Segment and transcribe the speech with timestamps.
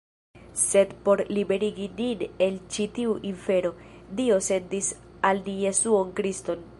[0.61, 3.73] Sed por liberigi nin el ĉi tiu infero,
[4.21, 4.93] Dio sendis
[5.31, 6.69] al ni Jesuon Kriston.